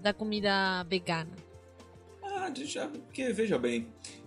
[0.00, 1.36] da comida vegana?
[2.20, 3.86] Ah, já, porque veja bem.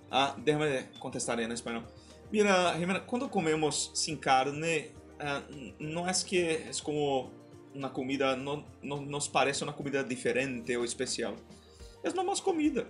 [0.10, 1.84] Ah, déjame contestar em espanhol.
[2.32, 4.92] Mira, Jimena, quando comemos sem carne,
[5.80, 7.32] não é que é como
[7.74, 11.36] uma comida, não, nos parece uma comida diferente ou especial.
[12.04, 12.88] É nomás comida,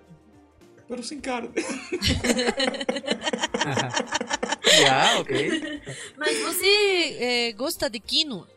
[0.88, 1.50] pero sem carne.
[4.90, 5.82] ah, ok.
[6.18, 6.68] Mas você
[7.20, 8.48] eh, gosta de quinoa?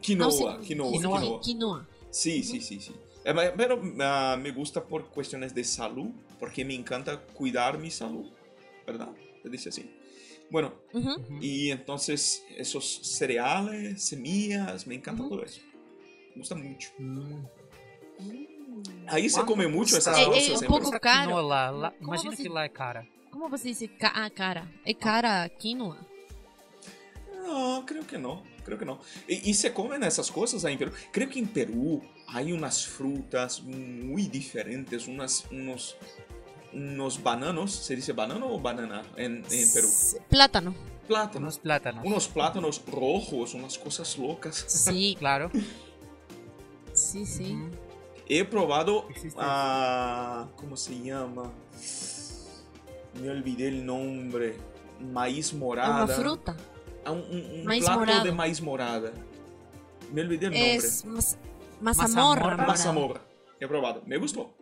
[0.00, 1.20] Quinoa, Não, quinoa, quinoa.
[1.20, 1.40] quinoa.
[1.40, 1.88] Quinoa.
[2.10, 2.94] Sí, sí, sí, sí.
[3.24, 7.90] Eh, ma- Pero ah, me gusta por cuestiones de salud, porque me encanta cuidar mi
[7.90, 8.30] salud,
[8.86, 9.10] ¿verdad?
[9.42, 9.90] Se dice así.
[10.50, 11.38] Bueno, Uhum.
[11.40, 15.30] y entonces esos cereales, semillas, me encanta Ujú.
[15.36, 15.60] todo eso.
[16.34, 16.90] Me gusta mucho.
[19.06, 20.12] Ahí se ¿Cuánto come mucho custa?
[20.12, 20.88] esas Eh, eh, en poco Brasil.
[20.94, 21.30] Essa caro.
[21.30, 23.06] quinoa lá, imagina você- que lá é cara.
[23.30, 24.68] Como você diz ca ah, cara?
[24.84, 25.98] É cara quinoa?
[27.46, 29.00] No, creo que no, creo que no.
[29.28, 30.92] Y, y se comen esas cosas ahí en Perú.
[31.12, 35.96] Creo que en Perú hay unas frutas muy diferentes, unas, unos,
[36.74, 39.88] unos bananos, ¿se dice banano o banana en, en Perú?
[40.28, 40.74] Plátano.
[41.06, 41.36] Plátanos.
[41.42, 42.04] Unos plátanos.
[42.04, 44.64] Unos plátanos rojos, unas cosas locas.
[44.68, 45.50] Sí, Claro.
[46.92, 47.58] sí, sí.
[48.28, 49.06] He probado
[49.36, 50.48] a...
[50.56, 51.52] ¿Cómo se llama?
[53.20, 54.56] Me olvidé el nombre.
[55.00, 56.04] Maíz morada.
[56.04, 56.56] uma fruta.
[57.04, 58.24] Ah, Un, un- un Maíz plato morado.
[58.24, 59.12] de maíz morada.
[60.12, 61.20] Me olvidé el nombre.
[61.82, 62.56] Mazamorra.
[62.56, 62.66] mazamorra.
[62.66, 63.20] Mazamorra.
[63.60, 64.02] He probado.
[64.06, 64.53] Me gustó.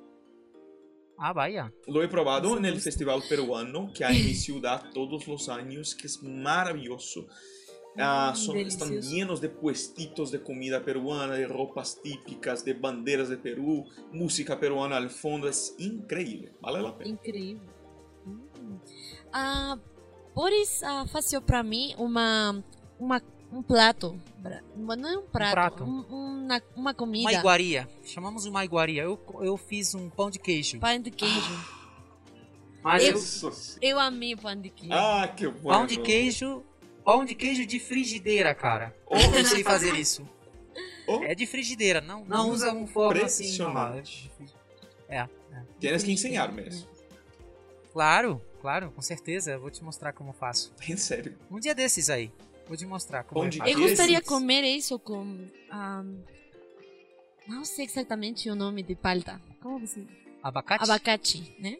[1.24, 1.72] Ah, vaya.
[1.86, 5.94] Lo he probado en el festival peruano que hay en mi ciudad todos los años,
[5.94, 7.28] que es maravilloso.
[7.96, 13.28] Ah, Mm, son, están llenos de puestitos de comida peruana, de ropas típicas, de banderas
[13.28, 15.46] de Perú, música peruana al fondo.
[15.46, 17.10] Es increíble, vale la pena.
[17.10, 17.60] Incrível.
[18.26, 18.80] Hum.
[19.32, 19.78] Ah,
[20.34, 21.04] Boris ah,
[21.46, 22.64] pra mim uma,
[22.98, 24.18] uma, um prato.
[24.38, 25.84] Bra- Não é um prato, prato.
[25.84, 26.00] um-
[26.44, 27.28] uma, uma comida.
[27.28, 27.88] Uma iguaria.
[28.04, 29.02] Chamamos uma iguaria.
[29.02, 30.78] Eu, eu fiz um pão de queijo.
[30.80, 31.82] Pão de queijo.
[32.82, 33.78] Mas eu, sí.
[33.80, 34.92] Eu amei pão de queijo.
[34.94, 35.78] Ah, qué bueno.
[35.78, 36.64] pão de queijo.
[37.04, 38.94] Pão de queijo de frigideira, cara.
[39.06, 39.16] Oh.
[39.16, 40.28] Eu sei fazer isso.
[41.06, 41.22] Oh.
[41.24, 43.58] É de frigideira, não, não usa um forno assim.
[43.58, 43.98] normal.
[43.98, 44.30] Impressionante.
[45.08, 45.28] É.
[45.80, 46.88] Tienes que enseñarme eso.
[47.92, 49.50] Claro, claro, com certeza.
[49.52, 50.72] Eu vou te mostrar como faço.
[50.88, 51.36] En serio.
[51.50, 52.32] Um dia desses aí.
[52.72, 55.46] Vou te mostrar como Pão eu de gostaria de comer isso com.
[55.70, 56.02] ah,
[57.46, 59.38] não sei exatamente o nome de palta.
[59.60, 60.06] Como você.
[60.42, 60.82] Abacate?
[60.82, 61.76] Abacate, né?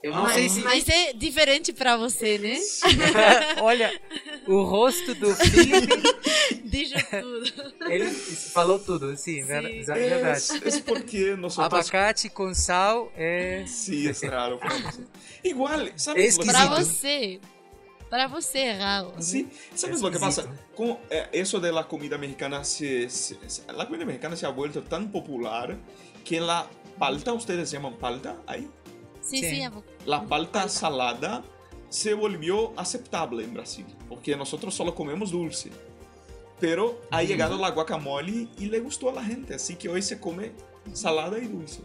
[0.00, 0.60] Eu não mas, sei se.
[0.60, 2.56] mas é diferente pra você, né?
[3.60, 4.00] Olha,
[4.46, 6.00] o rosto do Felipe,
[6.70, 7.74] Diz tudo.
[7.90, 9.44] ele falou tudo, sim, Sim.
[9.44, 10.30] verdade.
[10.30, 11.88] Es, es porque nosotros...
[11.90, 13.64] Abacate com sal é.
[13.66, 14.56] Sí, es raro.
[14.56, 15.08] para nosotros.
[15.42, 17.40] Igual, ¿sabes lo que Pra você.
[18.10, 19.04] Pra você é né?
[19.20, 20.42] Sí, ¿sabes Es lo que pasa?
[20.42, 20.74] exquisito.
[20.76, 24.50] Con eh, eso de la comida mexicana, se, se- se- la comida mexicana se ha
[24.50, 25.78] vuelto tan popular
[26.24, 26.66] que la
[26.98, 28.68] palta, ¿ustedes llaman palta ahí?
[29.22, 29.50] Sim, Sim.
[29.50, 29.62] sim.
[29.64, 31.44] abo- La palta salada
[31.88, 35.70] se volvió aceptable en Brasil, porque nosotros solo comemos dulce.
[36.58, 40.18] Pero ha llegado la guacamole y le gustó a la gente, así que hoy se
[40.20, 40.52] come
[40.92, 41.80] salada y dulce.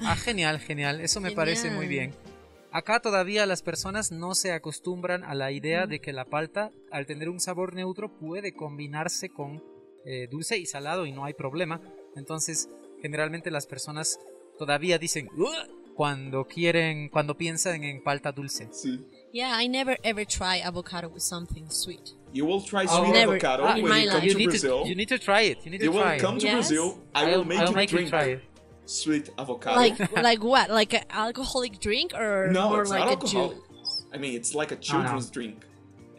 [0.00, 1.00] Ah, genial, genial.
[1.00, 1.88] Eso me parece muy Genial.
[2.10, 2.31] bien.
[2.72, 7.04] Acá todavía las personas no se acostumbran a la idea de que la palta, al
[7.06, 9.62] tener un sabor neutro, puede combinarse con
[10.06, 11.80] eh, dulce y salado y no hay problema.
[12.16, 12.68] Entonces,
[13.02, 14.18] generalmente las personas
[14.58, 18.68] todavía dicen "Ugh", cuando quieren, cuando piensan en palta dulce.
[18.72, 19.04] Sí.
[19.32, 22.00] Yeah, I never ever try avocado with something sweet.
[22.32, 22.98] You will try Oh.
[23.04, 23.34] sweet Never.
[23.34, 24.26] avocado in when you come life.
[24.26, 24.82] You to need, Brazil.
[24.82, 25.58] to, you need to try it.
[25.64, 26.40] You need to You will try come it.
[26.40, 26.68] to Yes.
[26.68, 26.98] Brazil.
[27.14, 28.40] I will I'll- make I'll you make you drink try it.
[28.86, 29.76] Sweet avocado.
[29.76, 30.70] Like like what?
[30.70, 33.48] Like an alcoholic drink or no, more it's like not a alcohol.
[33.50, 34.04] juice?
[34.12, 35.64] I mean, it's like a children's drink.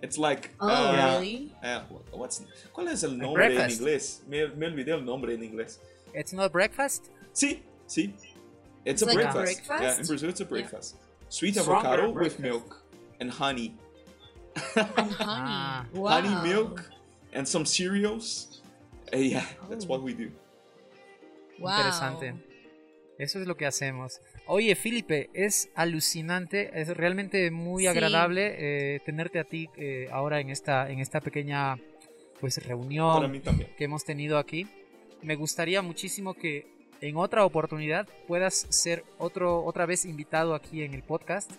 [0.01, 0.51] It's like.
[0.59, 1.51] Oh, uh, really?
[1.63, 2.41] uh, what's,
[2.75, 3.81] ¿Cuál es el nombre en breakfast.
[3.81, 4.27] inglés?
[4.27, 5.77] Me, me olvidé el nombre en inglés.
[6.13, 7.09] It's not breakfast?
[7.33, 8.13] Sí, sí.
[8.85, 9.67] It's, It's a like a breakfast.
[9.67, 9.81] breakfast?
[9.83, 10.95] Yeah, in Brazil it's a breakfast.
[11.29, 12.83] Sweet Stronger avocado with milk
[13.21, 13.75] and honey.
[14.75, 15.15] And honey.
[15.21, 15.85] Ah.
[15.93, 16.09] wow.
[16.21, 16.89] Honey milk
[17.31, 18.61] and some cereals.
[19.13, 19.87] Uh, yeah, that's Oh.
[19.87, 20.29] what we do.
[21.59, 21.79] Wow.
[21.79, 22.33] Interesante.
[23.19, 24.19] Eso es lo que hacemos.
[24.47, 27.87] Oye, Felipe, es alucinante, es realmente muy Sí.
[27.87, 31.77] agradable eh, tenerte a ti eh, ahora en esta, en esta pequeña
[32.39, 33.41] pues reunión
[33.77, 34.67] que hemos tenido aquí.
[35.21, 36.65] Me gustaría muchísimo que
[37.01, 41.51] en otra oportunidad puedas ser otro, otra vez invitado aqui en el podcast.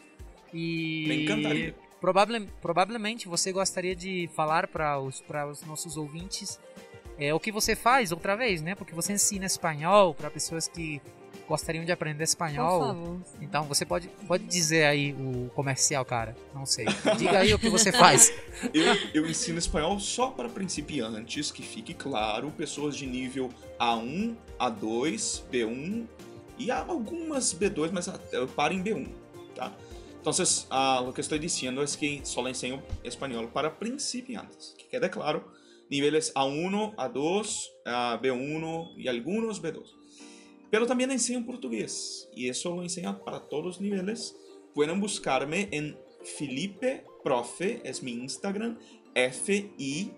[0.52, 1.74] E Me encantaria.
[2.00, 6.60] probable, provavelmente você gostaria de falar para os, para os nossos ouvintes
[7.18, 8.74] é, o que você faz outra vez, né?
[8.74, 11.00] Porque você ensina espanhol para pessoas que
[11.48, 16.36] gostariam de aprender espanhol, então você pode, pode dizer aí o comercial, cara.
[16.54, 16.86] Não sei.
[17.18, 18.32] Diga aí o que você faz.
[18.72, 25.42] eu, eu ensino espanhol só para principiantes, que fique claro, pessoas de nível A1, A2,
[25.50, 26.06] B1
[26.58, 29.08] e algumas B2, mas eu paro em B1,
[29.54, 29.72] tá?
[30.20, 34.74] Então, uh, o que estou dizendo é que só ensino espanhol para principiantes.
[34.78, 35.44] Que quede claro,
[35.90, 37.66] níveis A1, A2,
[38.22, 40.03] B1 e alguns B2.
[40.74, 44.36] Pero también enseño portugués y eso lo enseño para todos los niveles.
[44.74, 45.96] Pueden buscarme en
[46.36, 48.76] Felipe Profe, es mi Instagram,
[49.14, 50.16] F-I-L-I-P-E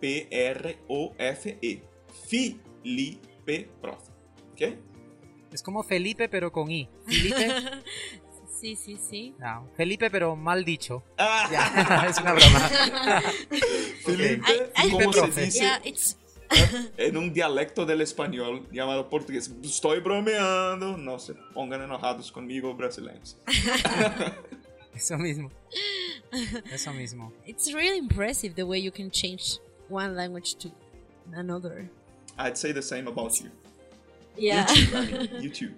[0.00, 1.82] P-R-O-F-E.
[2.28, 4.12] Felipe Profe.
[4.52, 4.62] ¿Ok?
[5.50, 6.88] Es como Felipe pero con I.
[7.06, 7.48] Felipe.
[8.62, 9.34] Sí, sí, sí.
[9.40, 11.02] No, Felipe, pero mal dicho.
[11.18, 11.48] Ah.
[11.50, 12.60] Ya, es una broma.
[14.04, 14.90] Felipe, okay.
[14.92, 15.58] ¿cómo se dice?
[15.58, 16.16] Yeah, it's
[16.96, 19.50] en un dialecto del español llamado portugués.
[19.62, 23.36] Estoy bromeando, no se pongan enojados conmigo, brasileños.
[24.94, 25.50] Eso mismo.
[26.72, 27.32] Eso mismo.
[27.46, 30.70] It's really impressive the way you can change one language to
[31.34, 31.88] another.
[32.38, 33.50] I'd say the same about you.
[34.36, 34.66] Yeah.
[34.66, 35.74] YouTube, I mean, YouTube.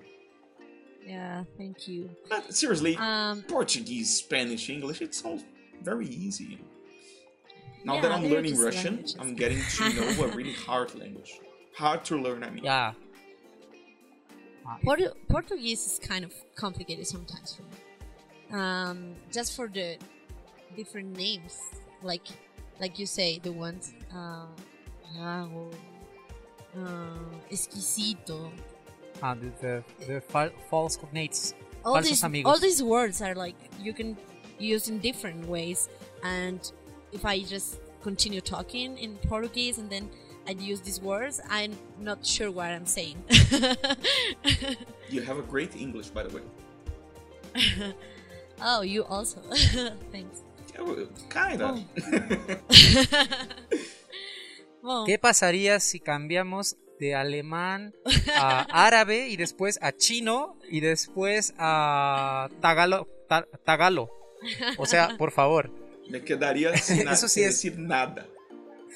[1.06, 2.10] Yeah, thank you.
[2.28, 5.38] But seriously, um, Portuguese, Spanish, English, it's all
[5.82, 6.58] very easy.
[7.84, 9.16] Now yeah, that I'm learning Russian, languages.
[9.20, 11.38] I'm getting to know a really hard language.
[11.76, 12.64] Hard to learn, I mean.
[12.64, 12.92] Yeah.
[14.82, 18.58] Port Portuguese is kind of complicated sometimes for me.
[18.58, 19.98] Um, just for the
[20.76, 21.58] different names,
[22.02, 22.26] like
[22.80, 24.46] like you say, the ones uh,
[25.20, 25.46] uh,
[27.50, 28.50] exquisito.
[29.22, 30.20] Ah, the, the, the
[30.70, 31.54] false cognates.
[31.84, 34.16] All these, all these words are like you can
[34.58, 35.90] use in different ways,
[36.22, 36.72] and
[37.14, 40.10] if I just continue talking in Portuguese and then
[40.46, 43.16] I'd use these words, I'm not sure what I'm saying.
[45.08, 46.42] you have a great English, by the way.
[48.60, 49.40] oh, you also.
[50.12, 50.42] Thanks.
[51.30, 51.78] kinda.
[54.86, 55.04] Oh.
[55.06, 57.94] ¿Qué pasaría si cambiamos de alemán
[58.36, 63.08] a árabe y después a chino y después a tagalo?
[63.64, 64.10] tagalo?
[64.76, 65.70] O sea, por favor.
[66.08, 67.54] Me quedaría sin, Eso sí es...
[67.54, 68.26] decir nada.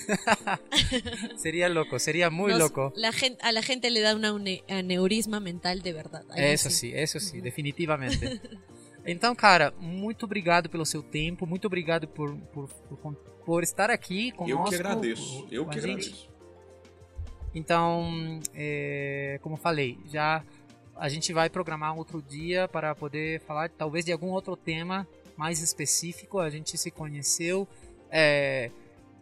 [1.36, 2.92] sería loco, sería muy Nos, loco.
[2.96, 6.26] La gente, a la gente le da un aneurisma mental de verdade.
[6.36, 8.40] Eso sim, eso sim, definitivamente.
[9.10, 14.32] Então, cara, muito obrigado pelo seu tempo, muito obrigado por, por, por, por estar aqui
[14.32, 14.60] conosco.
[14.60, 16.28] Eu que agradeço, eu que agradeço.
[17.54, 20.44] Então, é, como falei, já
[20.94, 25.08] a gente vai programar outro dia para poder falar talvez de algum outro tema
[25.38, 27.66] mais específico, a gente se conheceu,
[28.10, 28.72] é,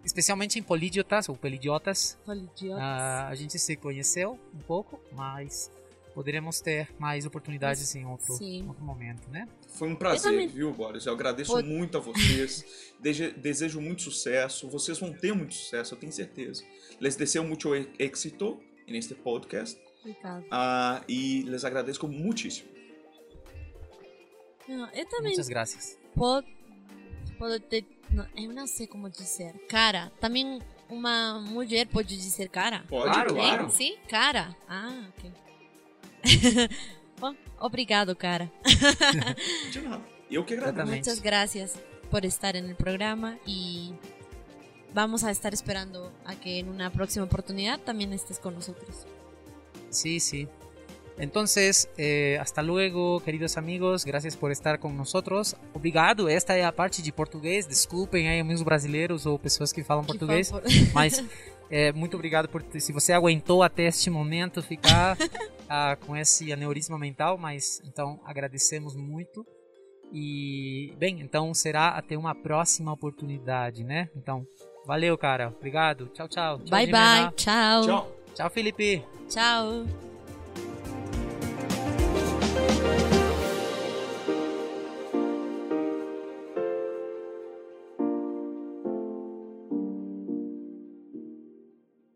[0.02, 2.18] especialmente em Polidiotas, ou Pelidiotas.
[2.24, 2.82] Polidiotas.
[2.82, 5.70] Uh, a gente se conheceu um pouco, mas
[6.14, 9.46] poderemos ter mais oportunidades em outro, outro momento, né?
[9.74, 11.04] Foi um prazer, viu, Boris?
[11.04, 12.64] Eu agradeço muito a vocês,
[13.36, 16.64] desejo muito sucesso, vocês vão ter muito sucesso, eu tenho certeza.
[16.98, 19.78] Les deseo mucho éxito neste podcast.
[20.00, 20.44] Obrigado.
[20.44, 22.70] Uh, e les agradeço muitíssimo.
[24.66, 25.28] Não, eu também.
[25.28, 25.95] Muitas graças.
[26.16, 26.46] Pode,
[27.38, 29.52] pode ter, não, eu não sei como dizer.
[29.68, 32.84] Cara, também uma mulher pode dizer cara?
[32.88, 33.34] Pode, claro.
[33.34, 33.70] claro.
[33.70, 34.56] Sim, cara.
[34.68, 35.32] Ah, ok.
[37.20, 38.50] Bom, obrigado, cara.
[39.70, 40.02] De nada.
[40.30, 40.86] Eu que agradeço.
[40.86, 41.78] Muitas graças
[42.10, 43.94] por estar no programa e
[44.92, 49.06] vamos a estar esperando a que en una próxima oportunidad también estés con nosotros.
[49.90, 50.48] Sí, sí.
[51.18, 54.04] Entonces, eh, hasta luego, queridos amigos.
[54.04, 55.56] Gracias por estar com nosotros.
[55.72, 56.28] Obrigado.
[56.28, 57.66] Esta é a parte de português.
[57.66, 60.52] Desculpem aí, amigos brasileiros ou pessoas que falam que português.
[60.92, 61.24] Mas
[61.70, 65.16] é, muito obrigado por se você aguentou até este momento ficar
[65.68, 67.38] ah, com esse aneurisma mental.
[67.38, 69.46] Mas então agradecemos muito.
[70.12, 74.08] E bem, então será até uma próxima oportunidade, né?
[74.14, 74.46] Então,
[74.86, 75.48] valeu, cara.
[75.48, 76.06] Obrigado.
[76.12, 76.58] Tchau, tchau.
[76.58, 77.32] tchau bye, bye.
[77.36, 77.82] Tchau.
[77.82, 78.12] Tchau.
[78.34, 79.02] Tchau, Felipe.
[79.28, 80.15] Tchau.